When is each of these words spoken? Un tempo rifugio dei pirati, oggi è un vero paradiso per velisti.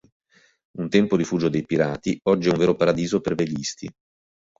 Un 0.79 0.89
tempo 0.89 1.15
rifugio 1.15 1.47
dei 1.47 1.63
pirati, 1.63 2.19
oggi 2.23 2.49
è 2.49 2.51
un 2.51 2.57
vero 2.57 2.73
paradiso 2.75 3.21
per 3.21 3.35
velisti. 3.35 3.87